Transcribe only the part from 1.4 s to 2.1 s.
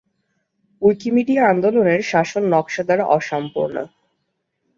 আন্দোলনের